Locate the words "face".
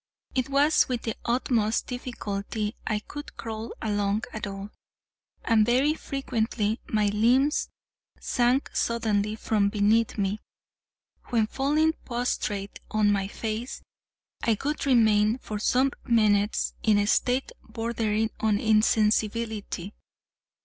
13.27-13.83